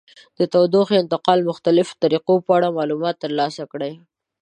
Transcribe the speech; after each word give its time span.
د 0.37 0.39
تودوخې 0.53 0.95
انتقال 0.99 1.39
مختلفو 1.49 1.99
طریقو 2.03 2.33
په 2.45 2.51
اړه 2.57 2.75
معلومات 2.77 3.15
ترلاسه 3.23 3.63
کړئ. 3.71 3.93